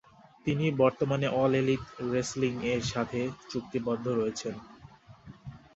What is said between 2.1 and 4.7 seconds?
Wrestling এর সাথে চুক্তিবদ্ধ রয়েছেন।